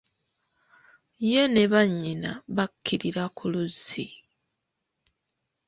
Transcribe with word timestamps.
Ye 1.29 1.41
ne 1.53 1.63
bannyina 1.71 2.31
bakkirira 2.55 3.23
ku 3.37 3.45
luzzi. 3.51 4.05